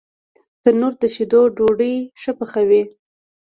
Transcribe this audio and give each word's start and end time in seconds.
تنور 0.63 0.93
د 1.01 1.03
شیدو 1.13 1.41
ډوډۍ 1.55 1.95
ښه 2.21 2.31
پخوي 2.39 2.81